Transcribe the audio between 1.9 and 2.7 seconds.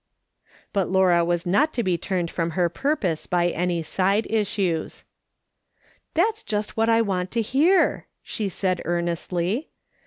turned from her